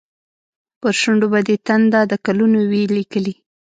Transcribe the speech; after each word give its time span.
پر 0.79 0.91
شونډو 1.01 1.27
به 1.31 1.39
دې 1.47 1.55
تنده، 1.67 2.01
د 2.11 2.13
کلونو 2.25 2.59
وي 2.71 2.83
لیکلې 2.97 3.33